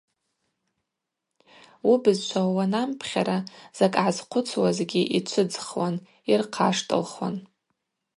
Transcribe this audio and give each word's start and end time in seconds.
Уыбызшвала 1.89 2.53
уанампхьара, 2.55 3.37
закӏ 3.77 3.91
гӏазхъвыцуазгьи 3.93 5.03
йчвыдзхуан, 5.17 5.95
йырхъаштылхуан. 6.29 7.35